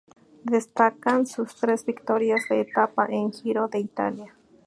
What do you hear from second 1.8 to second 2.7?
victorias de